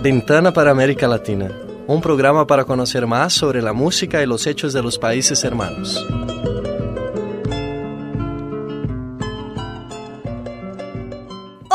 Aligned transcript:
Ventana 0.00 0.52
para 0.52 0.70
América 0.70 1.08
Latina, 1.08 1.50
un 1.86 2.00
programa 2.00 2.46
para 2.46 2.64
conocer 2.64 3.06
más 3.06 3.32
sobre 3.32 3.60
la 3.60 3.72
música 3.72 4.22
y 4.22 4.26
los 4.26 4.46
hechos 4.46 4.72
de 4.72 4.82
los 4.82 4.98
países 4.98 5.44
hermanos. 5.44 6.06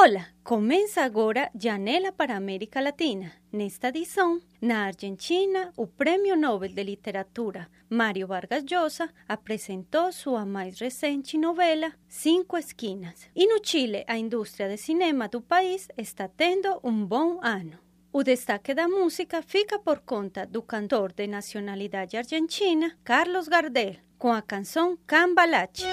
Hola, 0.06 0.28
comienza 0.44 1.02
agora 1.02 1.50
Janela 1.58 2.12
para 2.12 2.36
América 2.36 2.82
Latina. 2.82 3.32
Nesta 3.50 3.88
edição, 3.88 4.42
na 4.60 4.84
Argentina, 4.84 5.72
o 5.78 5.88
Prêmio 5.88 6.36
Nobel 6.36 6.74
de 6.74 6.84
Literatura 6.84 7.70
Mário 7.90 8.28
Vargas 8.28 8.66
Llosa 8.70 9.10
apresentou 9.26 10.12
sua 10.12 10.46
mais 10.46 10.78
recente 10.78 11.38
novela 11.38 11.94
Cinco 12.06 12.58
Esquinas. 12.58 13.30
E 13.34 13.48
no 13.48 13.66
Chile, 13.66 14.04
a 14.06 14.18
indústria 14.18 14.68
de 14.68 14.76
cinema 14.76 15.30
do 15.30 15.40
país 15.40 15.88
está 15.98 16.28
tendo 16.28 16.82
um 16.84 17.06
bom 17.06 17.40
ano. 17.42 17.80
O 18.12 18.24
destaque 18.24 18.74
da 18.74 18.90
música 18.90 19.42
fica 19.42 19.80
por 19.80 20.02
conta 20.02 20.46
do 20.46 20.62
cantor 20.62 21.14
de 21.14 21.28
nacionalidade 21.28 22.18
argentina 22.18 22.92
Carlos 23.06 23.48
Gardel, 23.48 23.96
com 24.20 24.34
a 24.34 24.42
canção 24.42 24.98
Cambalache. 25.08 25.86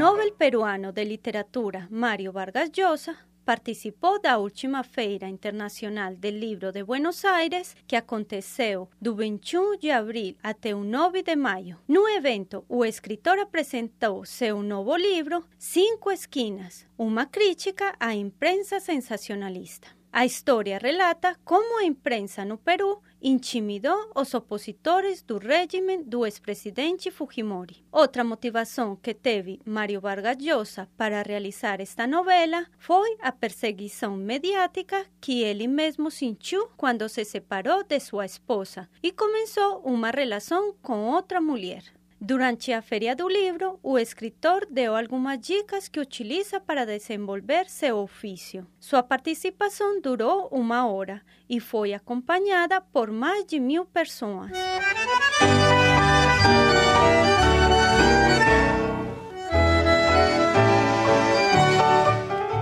Nobel 0.00 0.32
peruano 0.32 0.92
de 0.92 1.04
literatura 1.04 1.86
Mário 1.90 2.32
Vargas 2.32 2.70
Llosa 2.74 3.18
participou 3.44 4.18
da 4.18 4.38
última 4.38 4.82
Feira 4.82 5.28
Internacional 5.28 6.16
del 6.16 6.38
Livro 6.38 6.72
de 6.72 6.82
Buenos 6.82 7.22
Aires, 7.22 7.76
que 7.86 7.96
aconteceu 7.96 8.88
do 8.98 9.14
21 9.14 9.76
de 9.76 9.90
abril 9.90 10.38
até 10.42 10.74
o 10.74 10.82
9 10.84 11.22
de 11.22 11.36
maio. 11.36 11.76
No 11.86 12.08
evento, 12.08 12.64
o 12.66 12.82
escritor 12.82 13.38
apresentou 13.38 14.24
seu 14.24 14.62
novo 14.62 14.96
livro, 14.96 15.44
Cinco 15.58 16.10
Esquinas, 16.10 16.86
uma 16.96 17.26
crítica 17.26 17.94
à 18.00 18.14
imprensa 18.14 18.80
sensacionalista. 18.80 19.88
A 20.10 20.24
história 20.24 20.78
relata 20.78 21.36
como 21.44 21.78
a 21.78 21.84
imprensa 21.84 22.42
no 22.42 22.56
Peru 22.56 23.02
intimidou 23.22 24.10
os 24.14 24.34
opositores 24.34 25.22
do 25.22 25.38
regime 25.38 26.02
do 26.02 26.24
ex-presidente 26.24 27.10
Fujimori. 27.10 27.84
Outra 27.92 28.24
motivação 28.24 28.96
que 28.96 29.14
teve 29.14 29.60
Mário 29.64 30.00
Vargas 30.00 30.36
Llosa 30.40 30.88
para 30.96 31.22
realizar 31.22 31.80
esta 31.80 32.06
novela 32.06 32.66
foi 32.78 33.16
a 33.20 33.30
perseguição 33.32 34.16
mediática 34.16 35.06
que 35.20 35.42
ele 35.42 35.66
mesmo 35.66 36.10
sentiu 36.10 36.68
quando 36.76 37.08
se 37.08 37.24
separou 37.24 37.84
de 37.84 38.00
sua 38.00 38.24
esposa 38.24 38.88
e 39.02 39.12
começou 39.12 39.80
uma 39.84 40.10
relação 40.10 40.74
com 40.82 41.06
outra 41.10 41.40
mulher. 41.40 41.99
Durante 42.22 42.70
a 42.70 42.82
Feria 42.82 43.16
do 43.16 43.26
Livro, 43.26 43.80
o 43.82 43.98
escritor 43.98 44.66
deu 44.70 44.94
algumas 44.94 45.40
dicas 45.40 45.88
que 45.88 45.98
utiliza 45.98 46.60
para 46.60 46.84
desenvolver 46.84 47.66
seu 47.66 47.96
ofício. 47.96 48.66
Sua 48.78 49.02
participação 49.02 50.02
durou 50.02 50.46
uma 50.52 50.86
hora 50.86 51.22
e 51.48 51.58
foi 51.58 51.94
acompanhada 51.94 52.78
por 52.78 53.10
mais 53.10 53.46
de 53.46 53.58
mil 53.58 53.86
pessoas. 53.86 54.50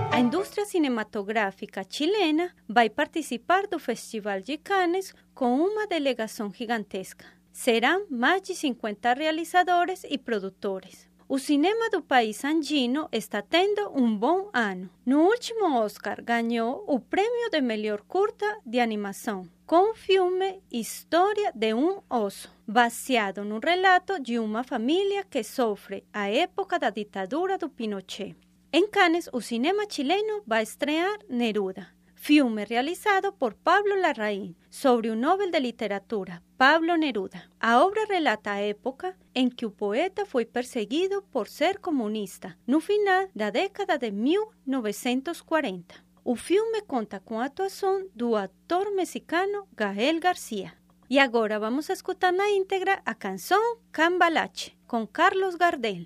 A 0.09 0.19
indústria 0.21 0.65
cinematográfica 0.65 1.85
chilena 1.87 2.55
vai 2.65 2.89
participar 2.89 3.67
do 3.67 3.77
Festival 3.77 4.39
de 4.39 4.57
Cannes 4.57 5.13
com 5.35 5.59
uma 5.59 5.85
delegação 5.85 6.49
gigantesca. 6.49 7.38
Serão 7.51 8.05
mais 8.09 8.41
de 8.41 8.55
50 8.55 9.13
realizadores 9.13 10.03
e 10.09 10.17
produtores. 10.17 11.09
O 11.31 11.37
cinema 11.37 11.91
do 11.91 12.01
país 12.01 12.43
andino 12.43 13.07
está 13.11 13.39
tendo 13.39 13.91
um 13.95 14.17
bom 14.17 14.49
ano. 14.51 14.89
No 15.05 15.25
último 15.25 15.77
Oscar, 15.77 16.23
ganhou 16.23 16.83
o 16.87 16.99
prêmio 16.99 17.51
de 17.51 17.61
melhor 17.61 18.01
curta 18.01 18.57
de 18.65 18.79
animação, 18.79 19.47
com 19.63 19.91
o 19.91 19.93
filme 19.93 20.59
História 20.71 21.51
de 21.53 21.71
um 21.75 22.01
Osso, 22.09 22.49
baseado 22.67 23.45
no 23.45 23.59
relato 23.59 24.19
de 24.19 24.39
uma 24.39 24.63
família 24.63 25.23
que 25.23 25.43
sofre 25.43 26.03
a 26.11 26.27
época 26.27 26.79
da 26.79 26.89
ditadura 26.89 27.59
do 27.59 27.69
Pinochet. 27.69 28.35
Em 28.73 28.87
Cannes, 28.87 29.29
o 29.31 29.39
cinema 29.39 29.83
chileno 29.87 30.41
vai 30.47 30.63
estrear 30.63 31.19
Neruda, 31.29 31.87
filme 32.19 32.65
realizado 32.65 33.31
por 33.31 33.53
Pablo 33.53 33.95
Larraín 33.99 34.55
sobre 34.69 35.09
o 35.09 35.15
Nobel 35.15 35.49
de 35.49 35.59
Literatura, 35.59 36.43
Pablo 36.57 36.95
Neruda. 36.97 37.41
A 37.59 37.83
obra 37.83 38.05
relata 38.05 38.51
a 38.51 38.59
época 38.59 39.15
em 39.33 39.49
que 39.49 39.65
o 39.65 39.71
poeta 39.71 40.25
foi 40.25 40.45
perseguido 40.45 41.23
por 41.31 41.47
ser 41.47 41.79
comunista, 41.79 42.57
no 42.67 42.81
final 42.81 43.29
da 43.33 43.49
década 43.49 43.97
de 43.97 44.11
1940. 44.11 45.95
O 46.23 46.35
filme 46.35 46.81
conta 46.81 47.19
com 47.21 47.39
a 47.39 47.45
atuação 47.45 48.07
do 48.13 48.35
ator 48.35 48.93
mexicano 48.93 49.65
Gael 49.75 50.19
García. 50.19 50.73
E 51.09 51.17
agora 51.17 51.57
vamos 51.57 51.89
escutar 51.89 52.33
na 52.33 52.49
íntegra 52.49 53.01
a 53.05 53.15
canção 53.15 53.77
Cambalache, 53.91 54.73
com 54.85 55.07
Carlos 55.07 55.55
Gardel. 55.55 56.05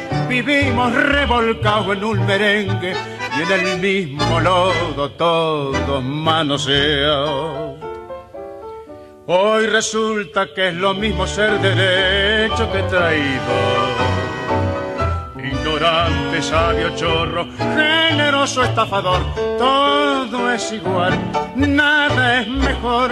Vivimos 0.31 0.93
revolcados 0.93 1.97
en 1.97 2.05
un 2.05 2.25
merengue 2.25 2.95
y 3.37 3.41
en 3.41 3.51
el 3.51 3.79
mismo 3.79 4.39
lodo 4.39 5.11
todos 5.11 6.01
manoseados. 6.01 7.77
Hoy 9.27 9.67
resulta 9.67 10.47
que 10.55 10.69
es 10.69 10.73
lo 10.75 10.93
mismo 10.93 11.27
ser 11.27 11.59
derecho 11.59 12.71
que 12.71 12.81
traidor. 12.83 13.89
Ignorante, 15.37 16.41
sabio, 16.41 16.95
chorro, 16.95 17.47
generoso, 17.57 18.63
estafador, 18.63 19.35
todo 19.57 20.49
es 20.53 20.71
igual, 20.71 21.19
nada 21.57 22.39
es 22.39 22.47
mejor. 22.47 23.11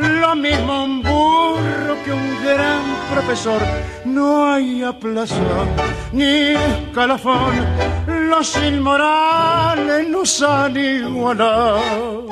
Lo 0.00 0.34
mismo 0.34 0.84
un 0.84 1.02
burro 1.02 1.96
que 2.04 2.12
un 2.12 2.42
gran 2.42 2.82
profesor. 3.12 3.60
No 4.06 4.50
hay 4.52 4.82
aplazón 4.82 5.68
ni 6.12 6.54
escalafón. 6.54 7.66
Los 8.06 8.56
inmorales 8.56 10.08
nos 10.08 10.42
han 10.42 10.76
igualado. 10.76 12.26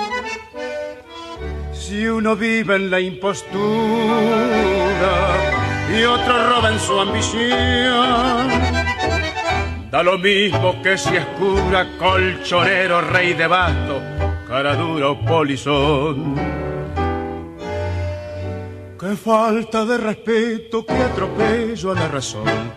Si 1.73 2.07
uno 2.07 2.37
vive 2.37 2.77
en 2.77 2.91
la 2.91 3.01
impostura 3.01 3.49
y 5.95 6.03
otro 6.05 6.51
roba 6.51 6.71
en 6.71 6.79
su 6.79 6.99
ambición, 7.01 8.49
da 9.91 10.03
lo 10.03 10.19
mismo 10.19 10.83
que 10.83 10.97
si 10.97 11.17
es 11.17 11.27
cura, 11.39 11.87
colchonero, 11.99 13.01
rey 13.03 13.35
de 13.35 13.47
basto, 13.47 14.03
cara 14.47 14.75
dura 14.75 15.11
o 15.11 15.21
polizón. 15.21 16.68
Qué 18.99 19.15
falta 19.15 19.85
de 19.85 19.97
respeto, 19.97 20.85
qué 20.85 20.95
atropello 20.95 21.93
a 21.93 21.95
la 21.95 22.09
razón. 22.09 22.73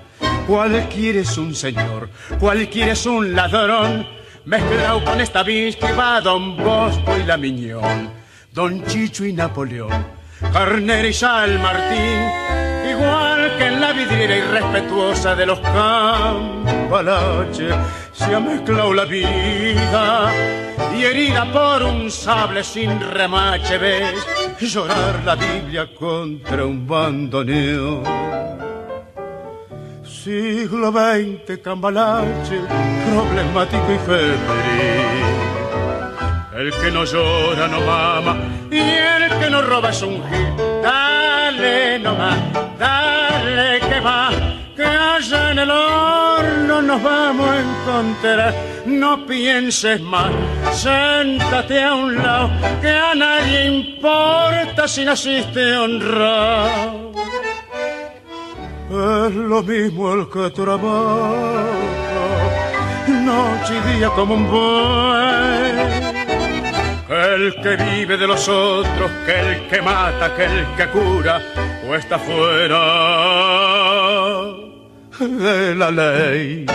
Cualquiera 0.45 1.21
es 1.21 1.35
un 1.35 1.55
señor, 1.55 2.09
cualquiera 2.39 2.91
es 2.91 3.07
un 3.07 3.33
ladrón. 3.33 4.07
Mezclado 4.45 5.03
con 5.03 5.19
esta 5.19 5.43
que 5.43 5.93
va 5.97 6.21
Don 6.21 6.57
Bosco 6.57 7.17
y 7.17 7.23
la 7.23 7.37
Miñón, 7.37 8.11
Don 8.51 8.83
Chicho 8.85 9.25
y 9.25 9.33
Napoleón, 9.33 10.05
Carnera 10.53 11.07
y 11.07 11.13
Sal 11.13 11.57
Martín, 11.57 12.91
igual 12.91 13.30
la 13.91 13.97
vidriera 13.97 14.37
irrespetuosa 14.37 15.35
de 15.35 15.45
los 15.45 15.59
cambalaches, 15.59 17.75
se 18.13 18.33
ha 18.33 18.39
mezclado 18.39 18.93
la 18.93 19.03
vida 19.03 20.31
y 20.95 21.03
herida 21.03 21.51
por 21.51 21.83
un 21.83 22.09
sable 22.09 22.63
sin 22.63 23.01
remache 23.01 23.77
ves 23.77 24.25
llorar 24.61 25.19
la 25.25 25.35
Biblia 25.35 25.93
contra 25.93 26.65
un 26.65 26.87
bandoneón. 26.87 28.03
Siglo 30.05 30.89
XX, 30.91 31.59
cambalache, 31.61 32.61
problemático 33.11 33.91
y 33.91 33.97
febril. 33.97 34.39
El 36.55 36.71
que 36.71 36.91
no 36.91 37.03
llora 37.03 37.67
no 37.67 37.81
mama 37.81 38.37
y 38.69 38.77
el 38.77 39.37
que 39.39 39.49
no 39.49 39.61
roba 39.61 39.89
es 39.89 40.01
un 40.01 40.23
gil. 40.29 40.53
Dale 41.61 41.99
nomás, 41.99 42.39
dale 42.79 43.79
que 43.81 43.99
va, 43.99 44.31
que 44.75 44.83
allá 44.83 45.51
en 45.51 45.59
el 45.59 45.69
horno 45.69 46.81
nos 46.81 47.03
vamos 47.03 47.47
a 47.47 47.59
encontrar. 47.59 48.55
No 48.87 49.27
pienses 49.27 50.01
más, 50.01 50.31
séntate 50.73 51.83
a 51.83 51.93
un 51.93 52.17
lado, 52.17 52.49
que 52.81 52.89
a 52.89 53.13
nadie 53.13 53.67
importa 53.67 54.87
si 54.87 55.05
naciste 55.05 55.77
honrado. 55.77 57.11
Es 58.89 59.35
lo 59.35 59.61
mismo 59.61 60.13
el 60.15 60.29
que 60.29 60.49
trabaja, 60.49 61.63
noche 63.07 63.73
y 63.77 63.97
día 63.97 64.09
como 64.09 64.33
un 64.33 64.49
buey. 64.49 65.70
El 67.11 67.61
que 67.61 67.75
vive 67.75 68.15
de 68.15 68.25
los 68.25 68.47
otros, 68.47 69.11
que 69.25 69.37
el 69.37 69.67
que 69.67 69.81
mata, 69.81 70.33
que 70.33 70.45
el 70.45 70.65
que 70.77 70.87
cura, 70.91 71.41
o 71.85 71.93
está 71.93 72.17
fuera 72.17 72.79
de 75.19 75.75
la 75.75 75.91
lei. 75.91 76.65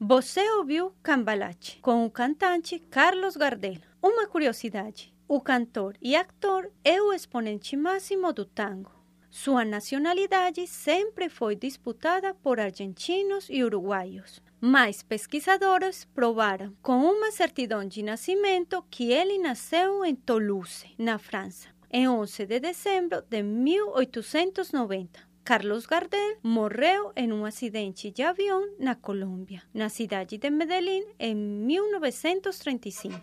Você 0.00 0.40
ouviu 0.52 0.94
Cambalache 1.02 1.78
com 1.82 2.06
o 2.06 2.10
cantante 2.10 2.78
Carlos 2.78 3.36
Gardel. 3.36 3.82
Uma 4.02 4.26
curiosidade: 4.26 5.12
o 5.28 5.38
cantor 5.42 5.98
e 6.00 6.16
actor 6.16 6.70
é 6.82 7.02
o 7.02 7.12
exponente 7.12 7.76
máximo 7.76 8.32
do 8.32 8.46
tango. 8.46 9.01
Sua 9.32 9.64
nacionalidade 9.64 10.66
sempre 10.66 11.30
foi 11.30 11.56
disputada 11.56 12.34
por 12.34 12.60
argentinos 12.60 13.46
e 13.48 13.64
uruguaios, 13.64 14.42
mas 14.60 15.02
pesquisadores 15.02 16.04
provaram 16.04 16.76
com 16.82 16.98
uma 16.98 17.30
certidão 17.30 17.82
de 17.82 18.02
nascimento 18.02 18.84
que 18.90 19.10
ele 19.10 19.38
nasceu 19.38 20.04
em 20.04 20.14
Toulouse, 20.14 20.86
na 20.98 21.16
França, 21.16 21.68
em 21.90 22.06
11 22.06 22.44
de 22.44 22.60
dezembro 22.60 23.22
de 23.22 23.42
1890. 23.42 25.18
Carlos 25.42 25.86
Gardel 25.86 26.36
morreu 26.42 27.10
em 27.16 27.32
um 27.32 27.46
acidente 27.46 28.10
de 28.10 28.22
avião 28.22 28.74
na 28.78 28.94
Colômbia, 28.94 29.62
na 29.72 29.88
cidade 29.88 30.36
de 30.36 30.50
Medellín, 30.50 31.06
em 31.18 31.34
1935. 31.34 33.18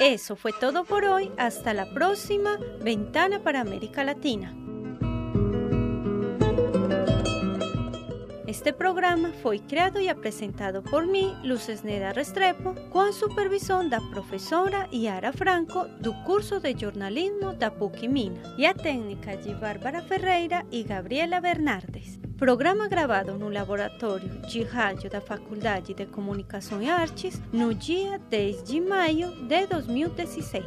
Eso 0.00 0.34
fue 0.34 0.54
todo 0.54 0.86
por 0.86 1.04
hoy. 1.04 1.30
Hasta 1.36 1.74
la 1.74 1.84
próxima 1.84 2.58
Ventana 2.80 3.40
para 3.40 3.60
América 3.60 4.02
Latina. 4.02 4.56
Este 8.46 8.72
programa 8.72 9.30
foi 9.42 9.58
criado 9.58 10.00
e 10.00 10.08
apresentado 10.08 10.82
por 10.82 11.06
mim, 11.06 11.36
Luces 11.44 11.82
Neda 11.82 12.12
Restrepo, 12.12 12.74
com 12.88 13.00
a 13.00 13.12
supervisão 13.12 13.86
da 13.86 14.00
professora 14.00 14.88
Yara 14.90 15.34
Franco 15.34 15.86
do 16.00 16.14
curso 16.24 16.58
de 16.60 16.74
jornalismo 16.80 17.52
da 17.52 17.70
PUC 17.70 18.08
Minas 18.08 18.54
e 18.56 18.64
a 18.64 18.72
técnica 18.72 19.36
de 19.36 19.54
Bárbara 19.54 20.00
Ferreira 20.00 20.64
e 20.72 20.82
Gabriela 20.82 21.42
Bernardes. 21.42 22.18
Programa 22.40 22.88
gravado 22.88 23.34
no 23.34 23.50
laboratório 23.50 24.30
de 24.48 24.62
rádio 24.62 25.10
da 25.10 25.20
Faculdade 25.20 25.92
de 25.92 26.06
Comunicação 26.06 26.80
e 26.80 26.88
Artes 26.88 27.38
no 27.52 27.74
dia 27.74 28.18
10 28.18 28.62
de 28.62 28.80
maio 28.80 29.30
de 29.46 29.66
2016. 29.66 30.64